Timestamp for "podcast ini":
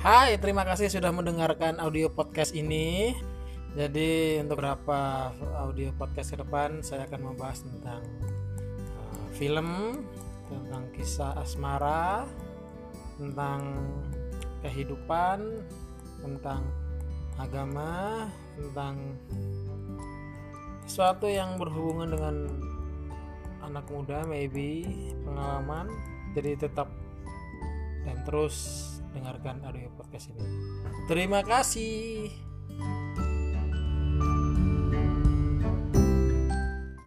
2.08-3.12, 29.94-30.44